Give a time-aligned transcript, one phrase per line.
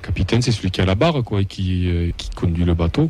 [0.00, 3.08] capitaine, c'est celui qui a la barre, quoi, et qui, euh, qui conduit le bateau.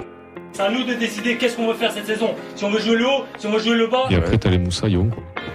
[0.52, 2.35] C'est à nous de décider qu'est-ce qu'on veut faire cette saison.
[2.56, 4.06] Si on veut jouer le haut, si on veut jouer le bas.
[4.11, 5.11] Et après, t'as les moussaillons.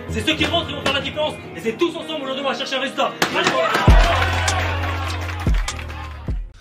[0.10, 1.34] C'est ceux qui rentrent qui vont faire la différence.
[1.56, 3.12] Et c'est tous ensemble aujourd'hui on va chercher un résultat.
[3.38, 4.35] Allez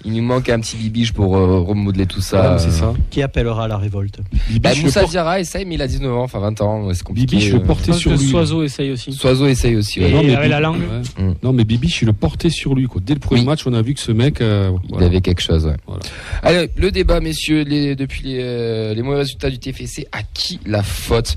[0.06, 2.40] Il nous manque un petit bibiche pour euh, remodeler tout ça.
[2.40, 2.92] Voilà, c'est ça.
[3.10, 4.18] Qui appellera la révolte
[4.50, 7.36] Bibiche, Bah, Moussa Diarra essaye, mais il a 19 ans, enfin 20 ans, c'est compliqué.
[7.36, 8.18] Bibiche, le porter sur lui.
[8.28, 9.12] Soiseau essaye aussi.
[9.12, 10.00] Soiseau essaye aussi.
[10.00, 10.10] ouais.
[10.10, 10.80] Et Non, mais il avait la langue.
[10.80, 11.24] ouais.
[11.24, 11.34] Mm.
[11.42, 13.00] Non, mais Bibiche, il le portait sur lui, quoi.
[13.04, 13.46] Dès le premier Oui.
[13.46, 15.76] match, on a vu que ce mec, euh, Il avait quelque chose, ouais.
[15.86, 16.02] Voilà.
[16.42, 20.60] Allez, le débat, messieurs, les, depuis les, euh, les mauvais résultats du TFC, à qui
[20.66, 21.36] la faute?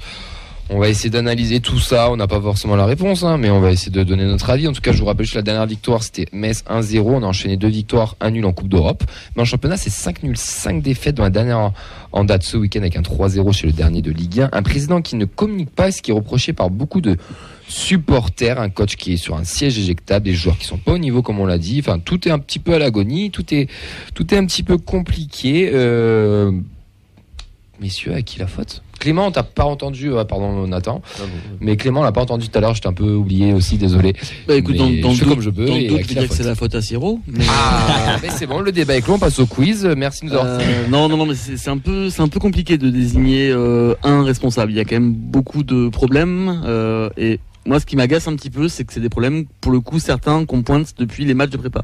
[0.69, 2.11] On va essayer d'analyser tout ça.
[2.11, 4.67] On n'a pas forcément la réponse, hein, mais on va essayer de donner notre avis.
[4.67, 6.99] En tout cas, je vous rappelle juste la dernière victoire, c'était Metz 1-0.
[7.03, 9.03] On a enchaîné deux victoires, un nul en Coupe d'Europe.
[9.35, 11.73] Mais en championnat, c'est 5 nuls, 5 défaites dans la dernière en-
[12.11, 14.49] en date ce week-end avec un 3-0 chez le dernier de Ligue 1.
[14.51, 17.15] Un président qui ne communique pas, ce qui est reproché par beaucoup de
[17.69, 20.97] supporters, un coach qui est sur un siège éjectable, des joueurs qui sont pas au
[20.97, 21.77] niveau comme on l'a dit.
[21.79, 23.67] Enfin, tout est un petit peu à l'agonie, tout est
[24.13, 25.69] tout est un petit peu compliqué.
[25.73, 26.51] Euh...
[27.79, 28.81] Messieurs, à qui la faute?
[28.99, 31.01] Clément, on t'a pas entendu, euh, pardon Nathan,
[31.61, 33.77] mais Clément on l'a pas entendu tout à l'heure, je t'ai un peu oublié aussi,
[33.77, 34.13] désolé.
[34.47, 36.33] Bah écoute, Mais dans, dans je fais doute, comme je peux dans doute, dire que
[36.35, 37.19] c'est la faute à Siro.
[37.27, 39.85] mais- Ah, mais c'est bon, le débat est clos, on passe au quiz.
[39.97, 42.27] Merci de nous avoir Euh, non, non, non, mais c'est c'est un peu, c'est un
[42.27, 44.71] peu compliqué de désigner euh, un responsable.
[44.71, 46.61] Il y a quand même beaucoup de problèmes.
[46.65, 49.71] euh, et moi, ce qui m'agace un petit peu, c'est que c'est des problèmes, pour
[49.71, 51.83] le coup, certains qu'on pointe depuis les matchs de prépa.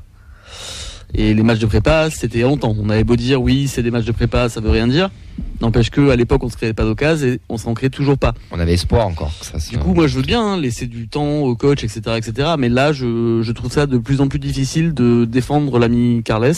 [1.15, 2.75] Et les matchs de prépa, c'était longtemps.
[2.81, 5.09] On avait beau dire oui, c'est des matchs de prépa, ça veut rien dire.
[5.61, 8.33] N'empêche que à l'époque, on se créait pas d'occasion et on s'en crée toujours pas.
[8.51, 9.31] On avait espoir encore.
[9.41, 12.49] Ça, Du coup, moi, je veux bien hein, laisser du temps au coach, etc., etc.
[12.57, 16.53] Mais là, je, je trouve ça de plus en plus difficile de défendre l'ami Carles.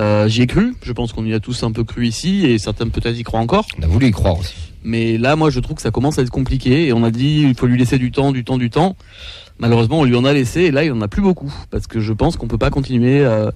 [0.00, 0.74] Euh, J'y ai cru.
[0.82, 3.40] Je pense qu'on y a tous un peu cru ici, et certains peut-être y croient
[3.40, 3.66] encore.
[3.78, 4.54] on a voulu y croire aussi.
[4.82, 6.86] Mais là, moi, je trouve que ça commence à être compliqué.
[6.86, 8.96] Et on a dit, il faut lui laisser du temps, du temps, du temps.
[9.58, 12.00] Malheureusement, on lui en a laissé, et là, il en a plus beaucoup, parce que
[12.00, 13.20] je pense qu'on peut pas continuer.
[13.24, 13.50] euh,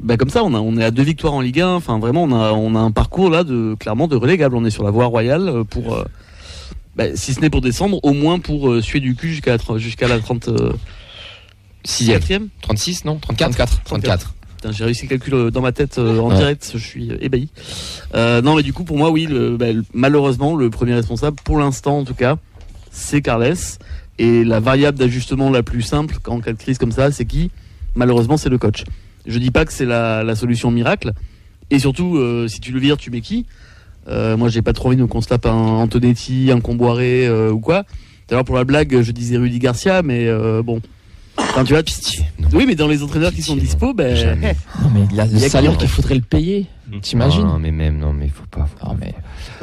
[0.00, 1.74] bah, comme ça, on, a, on est à deux victoires en Ligue 1.
[1.74, 4.56] Enfin, vraiment, on a, on a un parcours là de clairement de relégable.
[4.56, 6.04] On est sur la voie royale euh, pour, euh,
[6.96, 9.58] bah, si ce n'est pour descendre, au moins pour euh, suer du cul jusqu'à la,
[9.58, 10.72] tr- jusqu'à la 30 euh,
[11.84, 12.48] 6 4e.
[12.62, 13.18] 36, non?
[13.18, 14.34] 34 34.
[14.56, 16.36] Putain, j'ai réussi le calcul dans ma tête euh, en Ouais.
[16.36, 17.48] direct, je suis ébahi.
[18.14, 21.36] Euh, non, mais du coup, pour moi, oui, le- bah, le- malheureusement, le premier responsable,
[21.44, 22.36] pour l'instant en tout cas,
[22.92, 23.54] c'est Carles.
[24.18, 27.50] Et la variable d'ajustement la plus simple en cas de crise comme ça, c'est qui?
[27.94, 28.84] Malheureusement, c'est le coach.
[29.26, 31.12] Je dis pas que c'est la, la solution miracle.
[31.70, 33.46] Et surtout, euh, si tu le vires, tu mets qui?
[34.08, 37.60] Euh, Moi, j'ai pas trop envie qu'on se tape un Antonetti, un Comboiré euh, ou
[37.60, 37.84] quoi.
[38.28, 40.80] D'ailleurs, pour la blague, je disais Rudy Garcia, mais euh, bon.
[41.38, 42.24] Enfin, tu vois, Pitié.
[42.38, 42.48] Non.
[42.52, 44.14] oui, mais dans les entraîneurs qui sont dispo, ben.
[44.16, 44.56] Jamais.
[44.82, 46.66] Non, mais il y a Il y le a salaire qui- qu'il faudrait le payer.
[47.00, 48.68] T'imagines Non, mais même, non, mais faut pas.
[48.82, 49.14] Ah, mais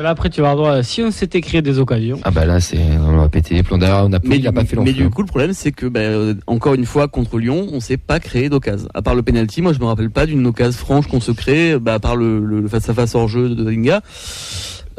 [0.02, 0.84] Là, après, tu vas avoir droit.
[0.84, 3.78] Si on s'était créé des occasions, Ah bah là, c'est, on va péter les plombs.
[3.78, 5.86] D'ailleurs, on a Mais, il a pas fait mais du coup, le problème, c'est que,
[5.86, 8.88] ben, euh, encore une fois, contre Lyon, on s'est pas créé d'occasion.
[8.96, 11.78] À part le penalty, moi, je me rappelle pas d'une occasion franche qu'on se crée,
[11.78, 14.02] bah, à part le, face-à-face hors jeu de Linga.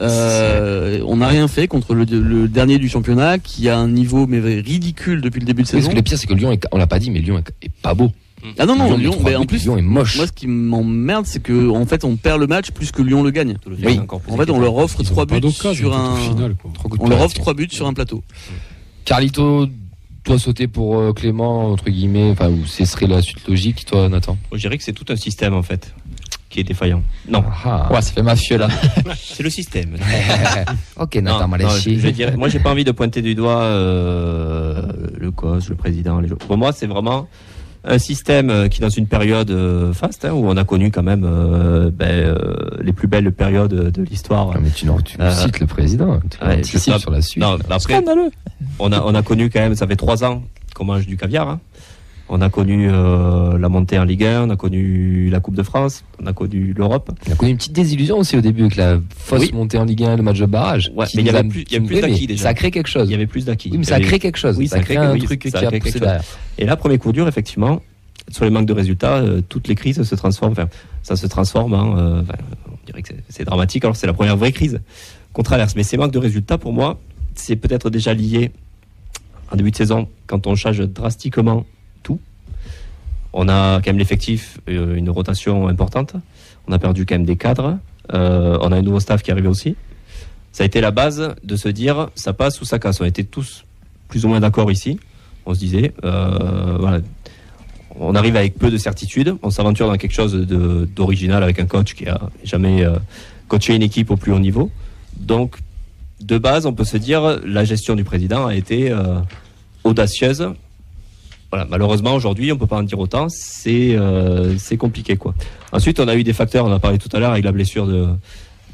[0.00, 4.26] Euh, on n'a rien fait contre le, le dernier du championnat qui a un niveau
[4.26, 5.90] mais ridicule depuis le début de Oui, parce saison.
[5.90, 7.72] que le pire, c'est que Lyon, est, on l'a pas dit, mais Lyon est, est
[7.82, 8.10] pas beau.
[8.58, 10.16] Ah non non, Lyon, mais en plus, Lyon est moche.
[10.16, 13.22] moi, ce qui m'emmerde, c'est que en fait, on perd le match plus que Lyon
[13.22, 13.58] le gagne.
[13.66, 14.00] Oui.
[14.08, 16.70] En fait, on leur offre trois buts sur un, final, quoi.
[16.72, 18.22] Trois coups de on leur offre trois buts sur un plateau.
[19.04, 19.66] Carlito
[20.24, 24.08] doit sauter pour euh, Clément, entre guillemets, enfin, ou ce serait la suite logique, toi,
[24.08, 24.38] Nathan?
[24.50, 25.94] Moi, je dirais que c'est tout un système en fait
[26.50, 27.02] qui est défaillant.
[27.28, 27.88] Non, Ah.
[27.92, 28.68] ouais, ça fait mafieux là.
[29.16, 29.94] c'est le système.
[30.98, 31.94] ok, Non, Nathan non, Maléchi.
[31.98, 34.82] je, je dirais- moi, j'ai pas envie de pointer du doigt euh,
[35.18, 36.20] le coach, le président.
[36.20, 36.28] Les.
[36.28, 37.28] Pour moi, c'est vraiment
[37.84, 41.02] un système euh, qui, dans une période euh, faste, hein, où on a connu quand
[41.02, 42.36] même euh, ben, euh,
[42.82, 44.50] les plus belles périodes de l'histoire.
[44.54, 46.20] Ah, mais tu, non, tu Euh, cites le président.
[46.30, 47.42] Tu ouais, je sur la suite.
[47.42, 48.02] Non, après,
[48.78, 50.42] on a, on a connu quand même, ça fait trois ans
[50.74, 51.48] qu'on mange du caviar.
[51.48, 51.60] hein.
[52.32, 55.64] On a connu euh, la montée en Ligue 1, on a connu la Coupe de
[55.64, 57.10] France, on a connu l'Europe.
[57.28, 59.50] On a connu une petite désillusion aussi au début avec la fausse Oui.
[59.52, 60.92] montée en Ligue 1, le match de barrage.
[60.94, 62.42] Ouais, mais il y avait a- plus- a plus d'acquis, déjà.
[62.44, 63.08] Ça a créé quelque chose.
[63.08, 63.70] Il y avait plus d'acquis.
[63.72, 64.56] Oui, mais ça a créé quelque chose.
[64.58, 66.22] Oui, ça a créé un oui, truc qui ça a poussé derrière.
[66.56, 67.82] Et là, premier coup dur, effectivement,
[68.30, 70.52] sur les manques de résultats, euh, toutes les crises se transforment.
[70.52, 70.68] Enfin,
[71.02, 71.74] ça se transforme.
[71.74, 72.34] hein, euh, enfin,
[72.68, 73.84] on dirait que c'est- dramatique.
[73.84, 74.80] Alors, c'est la première vraie crise
[75.32, 75.74] qu'on traverse.
[75.74, 77.00] Mais ces manques de résultats, pour moi,
[77.34, 78.52] c'est peut-être déjà lié
[79.50, 81.66] en début de saison, quand on change drastiquement.
[83.32, 86.14] On a quand même l'effectif, euh, une rotation importante.
[86.66, 87.78] On a perdu quand même des cadres.
[88.12, 89.76] Euh, on a un nouveau staff qui est arrivé aussi.
[90.52, 93.00] Ça a été la base de se dire, ça passe ou ça casse.
[93.00, 93.64] On était tous
[94.08, 94.98] plus ou moins d'accord ici.
[95.46, 97.00] On se disait, euh, voilà,
[97.98, 101.94] on arrive avec peu de certitude, on s'aventure dans quelque chose d'original avec un coach
[101.94, 102.84] qui a jamais
[103.48, 104.70] coaché une équipe au plus haut niveau.
[105.16, 105.56] Donc,
[106.20, 108.94] de base, on peut se dire, la gestion du président a été
[109.84, 110.52] audacieuse
[111.52, 113.26] voilà, malheureusement aujourd'hui, on peut pas en dire autant.
[113.28, 115.34] C'est euh, c'est compliqué quoi.
[115.72, 116.64] Ensuite, on a eu des facteurs.
[116.66, 118.08] On a parlé tout à l'heure avec la blessure de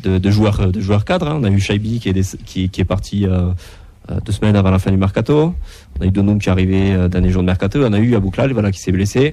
[0.03, 1.29] de, de joueurs de joueurs cadres.
[1.29, 1.39] hein.
[1.41, 3.49] On a eu Shaibi qui est des- qui, qui est parti euh,
[4.11, 5.55] euh, deux semaines avant la fin du mercato.
[5.99, 7.83] On a eu Donoum qui est arrivé euh, dernier jour de mercato.
[7.83, 9.33] On a eu Abouklal voilà qui s'est blessé.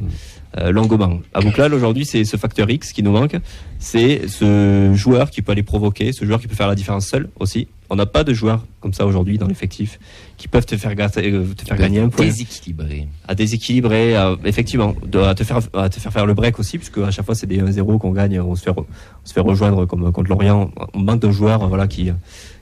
[0.57, 1.19] Euh, Longoban.
[1.33, 3.35] Abouklal aujourd'hui, c'est ce facteur X qui nous manque.
[3.79, 7.27] C'est ce joueur qui peut aller provoquer, ce joueur qui peut faire la différence seul
[7.39, 7.67] aussi.
[7.93, 9.99] On n'a pas de joueurs comme ça aujourd'hui dans l'effectif
[10.37, 13.07] qui peuvent te faire, euh, te faire gagner un point Déséquilibré.
[13.27, 16.79] à déséquilibrer, à- effectivement, de- à te faire à te faire faire le break aussi,
[16.79, 18.85] puisque à chaque fois c'est des 1-0 qu'on gagne, on se fait on
[19.23, 20.71] se fait rejoindre comme contre Lorient.
[20.95, 22.11] On manque d'un joueur, voilà, qui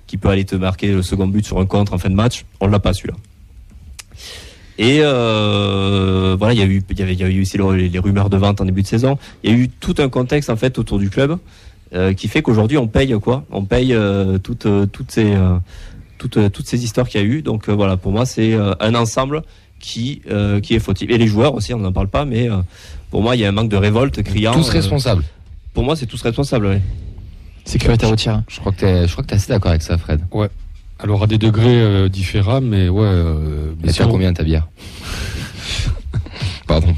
[0.06, 2.44] qui peut aller te marquer le second but sur un contre en fin de match.
[2.60, 3.16] On l'a pas celui-là.
[4.78, 7.58] Et euh, voilà, il y a eu il y avait il y a eu aussi
[7.58, 9.18] le- les, les rumeurs de vente en début de saison.
[9.44, 11.38] Il y a eu tout un contexte en fait autour du club
[11.94, 13.46] euh, qui fait qu'aujourd'hui on paye quoi?
[13.52, 15.56] On paye euh, toutes euh, toutes ces euh,
[16.18, 17.42] toutes toutes ces histoires qu'il y a eu.
[17.42, 19.44] Donc euh, voilà, pour moi c'est euh, un ensemble
[19.80, 21.10] qui euh, qui est fautif.
[21.10, 22.58] Et les joueurs aussi, on n'en parle pas, mais euh,
[23.10, 24.54] pour moi il y a un manque de révolte criant.
[24.54, 25.24] Tous euh, responsables.
[25.74, 26.66] pour moi c'est tous responsables.
[26.68, 26.82] ouais.
[27.66, 28.42] Sécurité routière.
[28.48, 30.22] Je crois que t'es, je crois que t'es assez d'accord avec ça, Fred.
[31.00, 33.04] Alors à des degrés euh, différents, mais ouais.
[33.04, 34.68] Euh, Mais tu as combien ta bière?
[36.68, 36.94] Pardon.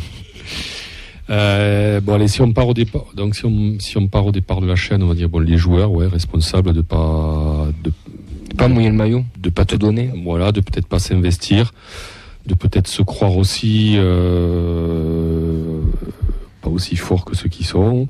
[1.34, 4.32] Euh, bon allez, si on part au départ, donc si on si on part au
[4.32, 7.92] départ de la chaîne, on va dire bon les joueurs, ouais, responsables de pas de
[8.56, 10.12] Pas mouiller le maillot, de pas tout donner.
[10.24, 11.74] voilà, de peut-être pas s'investir,
[12.46, 15.80] de peut-être se croire aussi euh,
[16.62, 18.06] pas aussi forts que ceux qui sont.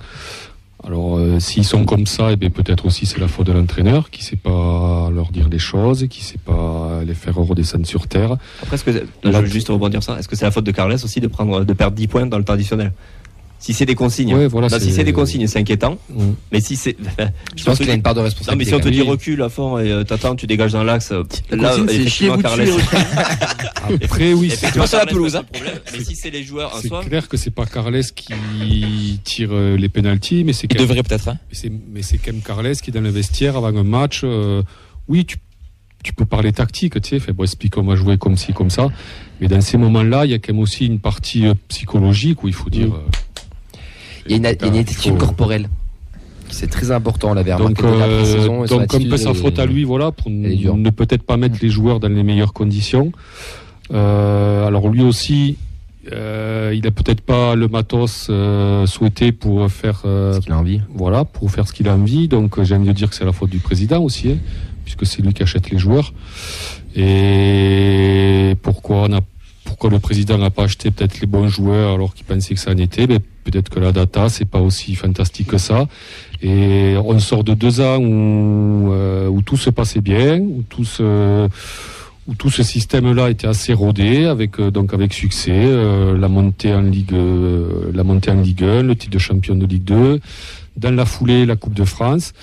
[0.85, 4.09] Alors euh, s'ils sont comme ça, et bien peut-être aussi c'est la faute de l'entraîneur
[4.09, 8.37] qui sait pas leur dire les choses, qui sait pas les faire redescendre sur terre.
[8.61, 8.91] Après, est-ce que,
[9.23, 11.63] je veux juste rebondir ça, est-ce que c'est la faute de Carles aussi de prendre,
[11.63, 12.91] de perdre 10 points dans le temps additionnel
[13.59, 14.35] Si c'est des consignes.
[14.35, 15.97] Ouais, voilà, si c'est- c'est des consignes, c'est inquiétant.
[16.51, 16.97] Mais si c'est,
[17.55, 18.69] Je pense qu'il a une part de non, mais responsabilité.
[18.71, 21.23] si on te dit recule à fond et euh, t'attends, tu dégages dans l'axe, euh,
[21.49, 22.67] La là, consigne, c'est effectivement, Carles.
[24.03, 25.71] Après oui, c'est Effectivement, sur la pelouse, c'est hein.
[25.97, 29.49] Mais si c'est les joueurs en c'est soi, clair que c'est pas Carles qui tire
[29.51, 31.27] euh, les pénalties, mais c'est Il quand même- devrait peut-être.
[31.29, 31.37] Hein.
[31.49, 31.71] Mais c'est,
[32.01, 34.21] c'est quand même Carles qui est dans le vestiaire avant un match.
[34.23, 34.61] euh,
[35.07, 35.37] oui, tu,
[36.03, 38.69] tu peux parler tactique, tu sais, fait, bon, explique on va jouer comme ci, comme
[38.69, 38.89] ça.
[39.41, 42.47] Mais dans ces moments-là, il y a quand même aussi une partie euh, psychologique où
[42.47, 42.87] il faut dire.
[42.89, 42.93] Mm.
[42.93, 42.99] euh,
[44.27, 44.45] Il y a une,
[44.77, 45.69] attitude faut- corporelle.
[46.49, 48.95] C'est très important, on l'avait remarqué Donc, la euh, pré-saison, et son donc un peu
[48.97, 52.09] attitude sa est- faute à lui, voilà, pour ne peut-être pas mettre les joueurs dans
[52.09, 53.11] les meilleures conditions.
[53.91, 55.57] Euh, alors lui aussi,
[56.11, 60.57] euh, il a peut-être pas le matos euh, souhaité pour faire euh, Parce qu'il a
[60.57, 60.81] envie.
[60.93, 62.27] voilà, pour faire ce qu'il a envie.
[62.27, 64.37] Donc euh, j'ai envie de dire que c'est la faute du président aussi, hein,
[64.95, 66.13] puisque c'est lui qui achète les joueurs.
[66.95, 69.07] Et pourquoi
[69.65, 72.71] pourquoi le président n'a pas acheté peut-être les bons joueurs alors qu'il pensait que ça
[72.71, 73.07] en était?
[73.07, 75.87] Ben, Peut-être que la data, c'est pas aussi fantastique que ça.
[76.41, 80.85] Et on sort de deux ans où, euh, tout se passait bien, où tout
[82.25, 86.73] où tout ce système-là était assez rodé, avec euh, donc avec succès, euh, la montée
[86.73, 87.13] en Ligue,
[87.93, 90.21] la montée en Ligue 1, le titre de champion de Ligue 2,
[90.77, 92.33] dans la foulée la Coupe de France.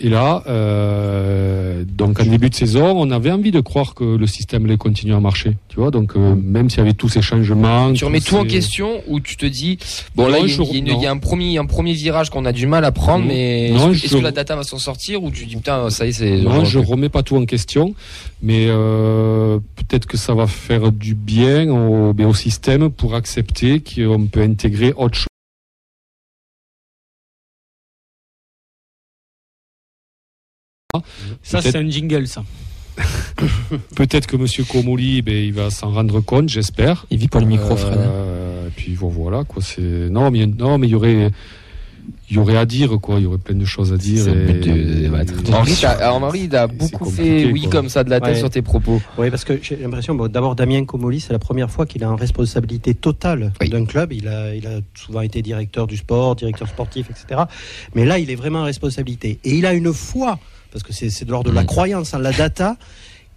[0.00, 4.26] Et là, euh, donc en début de saison, on avait envie de croire que le
[4.28, 5.90] système allait continuer à marcher, tu vois.
[5.90, 9.18] Donc euh, même s'il y avait tous ces changements, Tu remets tout en question ou
[9.18, 9.78] tu te dis
[10.14, 12.92] bon là il y, a un premier un premier virage qu'on a du mal à
[12.92, 13.28] prendre Non.
[13.28, 16.10] mais est-ce je- que la data va s'en sortir ou tu dis putain ça y
[16.10, 17.94] est c'est Non, on je remets pas tout en question,
[18.42, 24.26] mais euh, peut-être que ça va faire du bien au, au système pour accepter qu'on
[24.26, 25.27] peut intégrer autre chose.
[31.42, 32.44] Ça, c'est un jingle, ça.
[33.94, 37.06] Peut-être que Monsieur Comoli, ben, il va s'en rendre compte, j'espère.
[37.10, 37.96] Il vit pour le micro, Fred.
[37.98, 39.62] Euh, et puis bon, voilà quoi.
[39.62, 41.30] C'est non, mais non, mais il y aurait,
[42.28, 43.16] il y aurait à dire quoi.
[43.18, 44.24] Il y aurait plein de choses à dire.
[44.24, 47.70] C'est et- de Henri, Henri, il a beaucoup fait oui quoi.
[47.70, 48.38] comme ça de la tête Ouais.
[48.40, 49.00] sur tes propos.
[49.16, 52.08] Oui, parce que j'ai l'impression, bon, d'abord, Damien Comoli, c'est la première fois qu'il a
[52.08, 53.68] une responsabilité totale Oui.
[53.68, 54.12] d'un club.
[54.12, 57.42] Il a, il a souvent été directeur du sport, directeur sportif, etc.
[57.94, 59.38] Mais là, il est vraiment en responsabilité.
[59.44, 60.38] Et il a une foi,
[60.70, 61.66] parce que c'est de l'ordre de la Mm.
[61.66, 62.76] croyance en la data,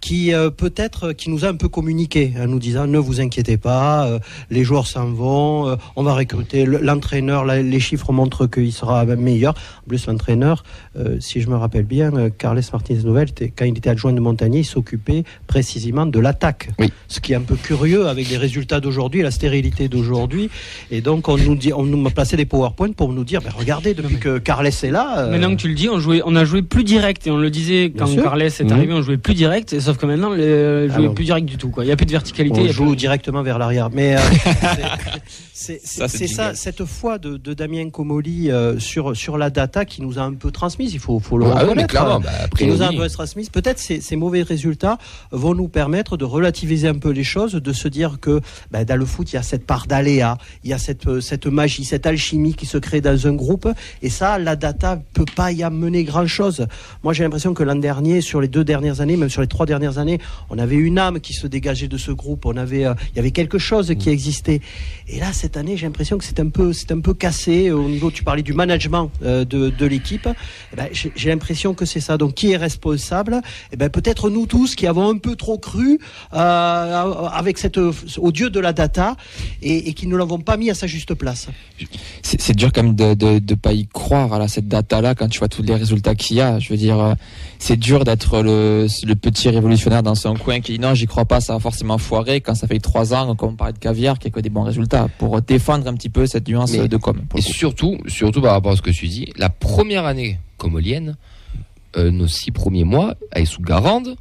[0.02, 3.56] qui euh, peut-être qui nous a un peu communiqué en nous disant ne vous inquiétez
[3.56, 4.18] pas, euh,
[4.50, 9.04] les joueurs s'en vont, euh, on va recruter Le- l'entraîneur, les chiffres montrent qu'il sera
[9.06, 9.54] meilleur.
[9.84, 10.64] En plus l'entraîneur,
[10.98, 14.12] euh, si je me rappelle bien, euh, Carles Martinez Novel, était- quand il était adjoint
[14.12, 16.70] de Montagnier, il s'occupait précisément de l'attaque.
[16.80, 16.92] Oui.
[17.06, 20.50] Ce qui est un peu curieux avec les résultats d'aujourd'hui, la stérilité d'aujourd'hui.
[20.90, 23.52] Et donc on nous dit, on nous a placé des PowerPoint pour nous dire, ben,
[23.56, 25.20] regardez depuis que Carles est là.
[25.20, 27.38] euh, Maintenant que tu le dis, on, jouait, on a joué plus direct et on
[27.38, 28.06] le disait quand.
[28.20, 28.72] Carles est Mhm.
[28.72, 29.72] arrivé, on jouait plus direct.
[29.72, 31.10] Et sauf sauf que maintenant, le jeu Alors.
[31.12, 31.70] est plus direct du tout.
[31.70, 31.84] quoi.
[31.84, 32.60] Il n'y a plus de verticalité.
[32.60, 33.90] il On a joue plus- directement vers l'arrière.
[33.90, 34.18] Mais euh,
[35.52, 40.18] c'est- Ça, cette foi de, de Damien Comoli euh, sur, sur la data qui nous
[40.18, 41.94] a un peu transmise, il faut, faut le Ah reconnaître.
[41.94, 42.20] bah,
[42.56, 43.48] qui nous a un peu transmise.
[43.50, 44.98] Peut-être ces, ces mauvais résultats
[45.30, 48.96] vont nous permettre de relativiser un peu les choses, de se dire que ben, dans
[48.96, 51.84] le foot, il y a cette part d'aléa, il y a cette, euh, cette magie,
[51.84, 53.68] cette alchimie qui se crée dans un groupe.
[54.02, 56.66] Et ça, la data peut pas y amener grand-chose.
[57.02, 59.66] Moi, j'ai l'impression que l'an dernier, sur les deux dernières années, même sur les trois
[59.66, 60.18] dernières années,
[60.50, 62.46] on avait une âme qui se dégageait de ce groupe.
[62.46, 64.60] On avait, euh, il y avait quelque chose qui existait.
[65.08, 67.88] Et là, cette année, j'ai l'impression que c'est un peu, c'est un peu cassé au
[67.88, 68.10] niveau.
[68.10, 70.28] Tu parlais du management euh, de, de l'équipe.
[70.72, 72.18] Eh ben, j'ai l'impression que c'est ça.
[72.18, 73.40] Donc, qui est responsable?
[73.72, 75.98] Eh ben, peut-être nous tous qui avons un peu trop cru
[76.32, 79.16] euh, avec cette, au dieu de la data
[79.62, 81.48] et, et qui ne l'avons pas mis à sa juste place.
[82.22, 85.38] C'est dur quand même de, de, de pas y croire à cette data-là quand tu
[85.38, 86.58] vois tous les résultats qu'il y a.
[86.58, 87.14] Je veux dire, euh,
[87.58, 89.71] c'est dur d'être le, le petit révolutionnaire
[90.02, 92.66] dans son coin qui dit non, j'y crois pas, ça va forcément foirer quand ça
[92.66, 95.08] fait trois ans, comme on parlait de caviar, qu'il n'y a que des bons résultats
[95.18, 97.20] pour défendre un petit peu cette nuance Mais- de com.
[97.36, 101.16] Et surtout, surtout par rapport à ce que tu dis, la première année comolienne,
[101.96, 104.16] euh, nos six premiers mois, avec sous Garande,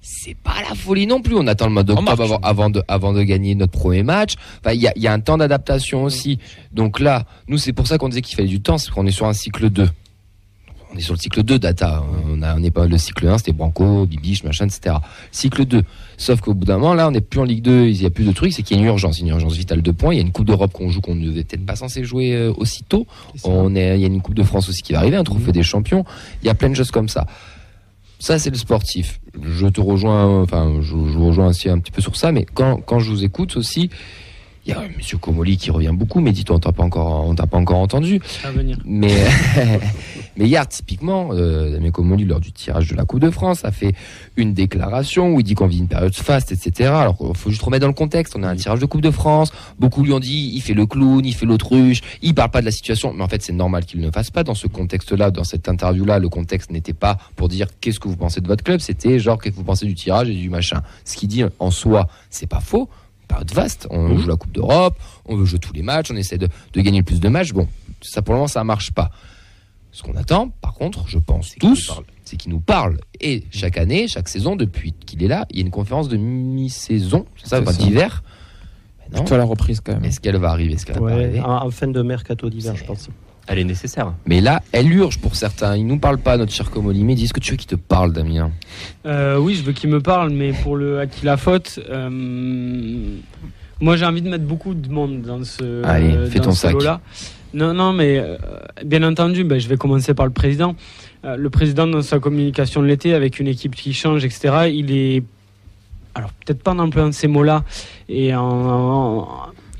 [0.00, 1.36] c'est pas la folie non plus.
[1.36, 4.34] On attend le mois d'octobre avant, avant de, avant de gagner notre premier match.
[4.60, 6.38] Enfin, il y a, il y a un temps d'adaptation aussi.
[6.72, 9.12] Donc là, nous, c'est pour ça qu'on disait qu'il fallait du temps, c'est qu'on est
[9.12, 9.88] sur un cycle 2.
[10.92, 12.04] On est sur le cycle 2 data.
[12.28, 14.96] On a, on n'est pas le cycle 1, c'était Branco, Bibiche, machin, etc.
[15.30, 15.82] Cycle 2.
[16.18, 18.10] Sauf qu'au bout d'un moment, là, on n'est plus en Ligue 2, il n'y a
[18.10, 20.12] plus de trucs, c'est qu'il y a une urgence, une urgence vitale de points.
[20.12, 22.34] Il y a une Coupe d'Europe qu'on joue qu'on ne devait peut-être pas censé jouer
[22.34, 23.06] euh, aussitôt.
[23.44, 25.52] On est, il y a une Coupe de France aussi qui va arriver, un trophée
[25.52, 26.04] des champions.
[26.42, 27.26] Il y a plein de choses comme ça.
[28.18, 29.20] Ça, c'est le sportif.
[29.42, 32.44] Je te rejoins, enfin, je, je vous rejoins aussi un petit peu sur ça, mais
[32.44, 33.90] quand, quand je vous écoute aussi,
[34.64, 37.34] il y a Monsieur Comoli qui revient beaucoup, mais dis-toi, on t'a pas encore, on
[37.34, 38.20] t'a pas encore entendu.
[38.44, 38.78] à venir.
[38.84, 39.12] Mais,
[40.36, 43.72] mais hier, typiquement, euh, Damien Comoli, lors du tirage de la Coupe de France, a
[43.72, 43.92] fait
[44.36, 46.90] une déclaration où il dit qu'on vit une période faste, etc.
[46.90, 48.36] Alors, il faut juste remettre dans le contexte.
[48.36, 49.52] On a un tirage de Coupe de France.
[49.80, 52.66] Beaucoup lui ont dit, il fait le clown, il fait l'autruche, il parle pas de
[52.66, 53.12] la situation.
[53.12, 56.20] Mais en fait, c'est normal qu'il ne fasse pas dans ce contexte-là, dans cette interview-là.
[56.20, 58.78] Le contexte n'était pas pour dire qu'est-ce que vous pensez de votre club?
[58.78, 60.82] C'était genre, qu'est-ce que vous pensez du tirage et du machin?
[61.04, 62.88] Ce qu'il dit en soi, c'est pas faux.
[63.32, 63.86] Période vaste.
[63.90, 64.96] On joue la Coupe d'Europe,
[65.26, 67.52] on veut jouer tous les matchs, on essaie de, de gagner le plus de matchs.
[67.52, 67.66] Bon,
[68.02, 69.10] ça pour le moment, ça marche pas.
[69.90, 71.92] Ce qu'on attend, par contre, je pense tous,
[72.24, 72.98] c'est qu'il nous parle.
[73.20, 76.16] Et chaque année, chaque saison, depuis qu'il est là, il y a une conférence de
[76.16, 78.22] mi-saison, c'est ça, d'hiver.
[78.98, 79.22] Mais non.
[79.22, 80.04] Plutôt à la reprise quand même.
[80.04, 80.74] Est-ce qu'elle va arriver?
[80.74, 81.40] Est-ce qu'elle va arriver?
[81.40, 83.08] en, en fin de mercato d'hiver, je pense.
[83.48, 84.12] Elle est nécessaire.
[84.26, 85.76] Mais là, elle urge pour certains.
[85.76, 87.02] Il nous parle pas, notre cher Comoli.
[87.04, 88.50] Mais dis ce que tu veux qu'il te parle, Damien?
[89.04, 92.08] Euh, oui, je veux qu'il me parle, mais pour le à qui la faute, euh,
[93.80, 96.50] moi j'ai envie de mettre beaucoup de monde dans ce, Allez, euh, fais dans ton
[96.52, 96.72] ce sac.
[96.74, 97.00] lot-là.
[97.54, 98.36] Non, non, mais euh,
[98.84, 100.74] bien entendu, ben, je vais commencer par le président.
[101.24, 104.90] Euh, le président, dans sa communication de l'été, avec une équipe qui change, etc., il
[104.92, 105.22] est.
[106.14, 107.64] Alors, peut-être pas en employant ces mots-là,
[108.08, 109.28] et en, en-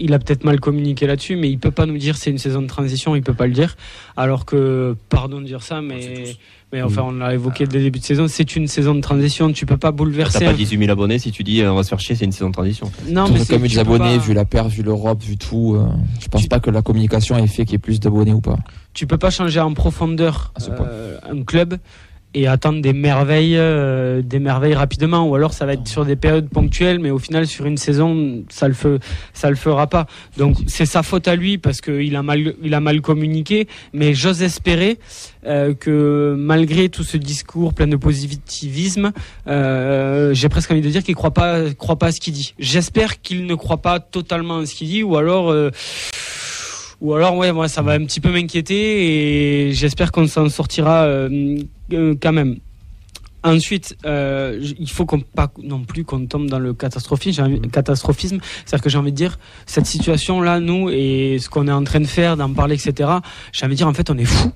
[0.02, 2.61] il a peut-être mal communiqué là-dessus, mais il peut pas nous dire c'est une saison
[2.62, 3.76] de transition, il peut pas le dire.
[4.16, 6.37] Alors que, pardon de dire ça, mais,
[6.73, 9.52] mais enfin, on l'a évoqué dès le début de saison, c'est une saison de transition,
[9.52, 10.44] tu peux pas T'as bouleverser.
[10.44, 12.25] pas un- 18 000 abonnés si tu dis euh, on va se faire chier, c'est
[12.25, 12.90] une saison de transition.
[13.09, 15.87] Non, mais c'est- comme peux abonnés, pas- vu la perte, vu l'Europe, vu tout, euh,
[16.21, 18.59] je pense pas que la communication ait fait qu'il y ait plus d'abonnés ou pas.
[18.94, 20.87] tu peux pas changer en profondeur À ce point.
[20.87, 21.78] euh, un club
[22.35, 25.29] et attendre des merveilles, euh, des merveilles rapidement.
[25.29, 28.43] Ou alors ça va être sur des périodes ponctuelles, mais au final sur une saison,
[28.49, 28.75] ça le
[29.33, 30.07] ça le fera pas.
[30.37, 33.69] Donc c'est sa faute à lui parce qu'il a mal, il a mal communiqué.
[33.93, 34.99] Mais j'ose espérer
[35.47, 39.12] euh, que malgré tout ce discours plein de positivisme,
[39.47, 42.55] euh, j'ai presque envie de dire qu'il croit pas, croit pas à ce qu'il dit.
[42.59, 45.53] J'espère qu'il ne croit pas totalement à ce qu'il dit, ou alors.
[47.02, 51.02] Ou alors, ouais, moi, ça va un petit peu m'inquiéter et j'espère qu'on s'en sortira
[51.02, 51.59] euh,
[51.92, 52.59] euh, quand même.
[53.44, 57.42] Ensuite, euh, il faut qu'on pas non plus qu'on tombe dans le catastrophisme.
[57.42, 61.73] envie- catastrophisme, c'est-à-dire que j'ai envie de dire cette situation-là, nous et ce qu'on est
[61.73, 63.11] en train de faire, d'en parler, etc.
[63.52, 64.52] J'ai envie de dire en fait, on est fou,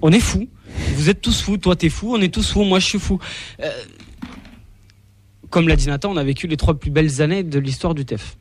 [0.00, 0.48] on est fou.
[0.96, 1.58] Vous êtes tous fous.
[1.58, 2.14] Toi, t'es fou.
[2.16, 2.64] On est tous fous.
[2.64, 3.18] Moi, je suis fou.
[3.60, 3.68] Euh,
[5.50, 8.06] comme l'a dit Nathan, on a vécu les trois plus belles années de l'histoire du
[8.06, 8.38] TEF.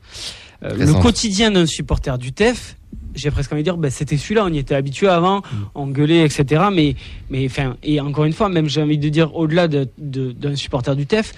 [0.64, 2.78] Euh, le quotidien d'un supporter du TEF,
[3.16, 5.42] j'ai presque envie de dire, ben, c'était celui-là, on y était habitué avant,
[5.76, 6.64] on gueulait, etc.
[6.74, 6.96] Mais,
[7.30, 10.56] mais enfin, et encore une fois, même j'ai envie de dire, au-delà de- de- d'un
[10.56, 11.34] supporter du TEF,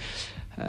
[0.58, 0.64] euh,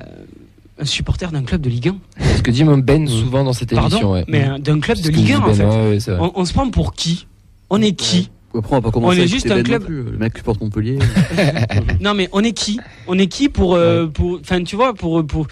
[0.80, 1.96] un supporter d'un club de Ligue 1.
[2.20, 3.90] C'est ce que dit même Ben souvent dans cette émission.
[4.00, 4.26] Pardon, ouais.
[4.28, 5.66] mais euh, d'un club de Ligue dit 1, en Ben, fait.
[5.66, 6.18] ouais, ouais.
[6.20, 7.28] On, on se prend pour qui?
[7.70, 8.30] On est qui?
[8.56, 10.04] Après, on va pas commencer On est à juste un Ben non club- plus.
[10.04, 11.00] Le mec supporte Montpellier.
[12.02, 12.80] Non, mais on est qui?
[13.08, 15.48] On est qui pour, euh, pour, enfin, tu vois, pour, pour.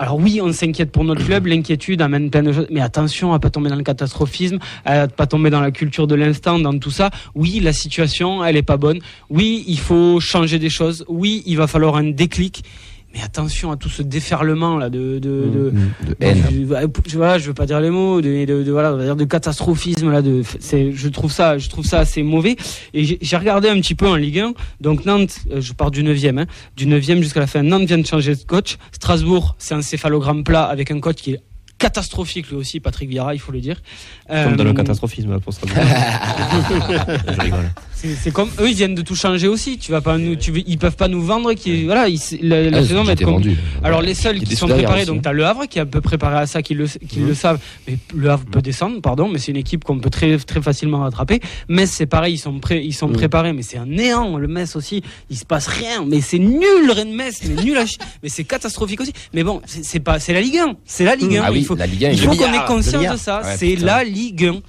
[0.00, 1.44] Alors oui, on s'inquiète pour notre club.
[1.44, 5.26] L'inquiétude amène plein de choses, mais attention à pas tomber dans le catastrophisme, à pas
[5.26, 7.10] tomber dans la culture de l'instant, dans tout ça.
[7.34, 9.00] Oui, la situation, elle est pas bonne.
[9.28, 11.04] Oui, il faut changer des choses.
[11.06, 12.64] Oui, il va falloir un déclic.
[13.12, 15.72] Mais attention à tout ce déferlement là de de, de,
[16.06, 16.44] De haine.
[16.48, 20.12] je, je- voilà, je veux pas dire les mots, de, de, de- voilà, de catastrophisme
[20.12, 20.22] là.
[20.22, 22.54] De, c'est, je trouve ça, je trouve ça assez mauvais.
[22.94, 24.52] Et j'ai, regardé un petit peu en Ligue 1.
[24.80, 27.62] Donc Nantes, euh, je pars du 9e, hein, du 9e jusqu'à la fin.
[27.64, 28.78] Nantes vient de changer de coach.
[28.92, 31.40] Strasbourg, c'est un céphalogramme plat avec un coach qui est
[31.78, 33.80] catastrophique lui aussi, Patrick Vieira, il faut le dire.
[34.28, 35.62] Comme dans Euh, le catastrophisme là, pour ça.
[37.34, 37.70] Je rigole.
[38.02, 39.78] C'est, comme eux, ils viennent de tout changer aussi.
[39.78, 42.78] Tu vas pas nous, tu, ils peuvent pas nous vendre qui, voilà, ils, la, la
[42.78, 43.56] Ah, saison va être j'étais com- vendu.
[43.82, 46.00] Alors les seuls qui sont préparés, donc tu as le Havre qui est un peu
[46.00, 49.38] préparé à ça, qui le, qui le savent, mais le Havre peut descendre, pardon, mais
[49.38, 51.40] c'est une équipe qu'on peut très très facilement rattraper.
[51.68, 54.38] Metz c'est pareil, ils sont prêts, ils sont préparés, mais c'est un néant.
[54.38, 57.76] Le Metz aussi, il se passe rien, mais c'est nul le Rennes Metz, mais nul,
[57.76, 57.84] à
[58.22, 59.12] mais c'est catastrophique aussi.
[59.34, 61.42] Mais bon, c'est pas, c'est la Ligue 1, c'est la Ligue 1.
[61.44, 63.42] Ah oui, il faut, la Ligue 1, il il faut qu'on ait conscience de ça.
[63.42, 64.60] Ouais, c'est la Ligue 1.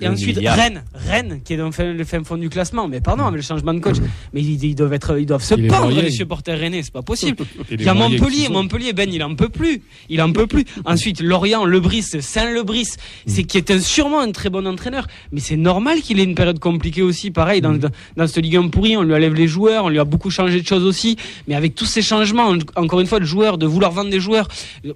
[0.00, 0.56] Et ensuite, milliard.
[0.56, 2.86] Rennes, Rennes, qui est dans le fin, fond du classement.
[2.88, 3.96] Mais pardon, avec le changement de coach,
[4.34, 7.02] mais ils, ils doivent être, ils doivent se Il pendre les supporters rennais, c'est pas
[7.02, 7.36] possible.
[7.70, 8.48] Il y a Montpellier.
[8.50, 9.82] Montpellier, Ben, il en peut plus.
[10.08, 10.64] Il en peut plus.
[10.84, 12.88] Ensuite, Lorient, Lebris, Saint-Lebris,
[13.26, 15.06] c'est qui est un, sûrement un très bon entraîneur.
[15.32, 17.30] Mais c'est normal qu'il ait une période compliquée aussi.
[17.30, 19.98] Pareil, dans, dans, dans cette Ligue 1 pourrie, on lui enlève les joueurs, on lui
[19.98, 21.16] a beaucoup changé de choses aussi.
[21.48, 24.20] Mais avec tous ces changements, en- encore une fois, de joueurs, de vouloir vendre des
[24.20, 24.48] joueurs,